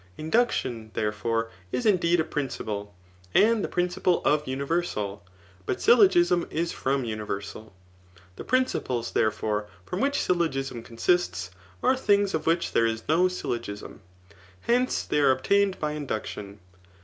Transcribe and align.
Indue* 0.17 0.47
tion, 0.49 0.89
therefore, 0.95 1.51
is 1.71 1.85
indeed 1.85 2.19
a 2.19 2.23
principle, 2.23 2.95
and 3.35 3.63
the 3.63 3.67
principle 3.67 4.23
of 4.25 4.47
universal;' 4.47 5.23
but 5.67 5.79
syllogism 5.79 6.47
is 6.49 6.71
from 6.71 7.05
universal. 7.05 7.71
The 8.35 8.43
prind* 8.43 8.65
pies, 8.83 9.11
therefore, 9.11 9.67
from 9.85 9.99
which 10.01 10.19
syllogism 10.19 10.81
consists, 10.81 11.51
are 11.83 11.93
diings 11.93 12.33
of 12.33 12.47
which 12.47 12.71
there 12.71 12.87
is 12.87 13.03
no 13.07 13.27
syllogism.* 13.27 14.01
Hence, 14.61 15.03
they 15.03 15.19
are 15.19 15.29
obtained 15.29 15.77
by 15.79 15.91
induction. 15.91 16.61